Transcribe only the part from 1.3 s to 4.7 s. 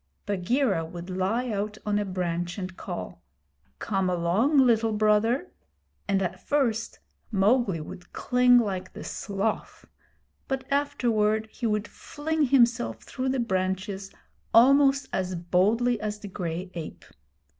out on a branch and call, 'Come along,